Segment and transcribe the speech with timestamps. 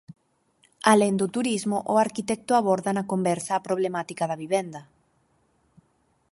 [0.91, 4.81] Alén do turismo, o arquitecto aborda na conversa a problemática da vivenda.